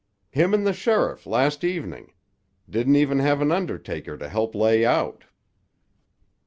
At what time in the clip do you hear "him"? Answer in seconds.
0.31-0.55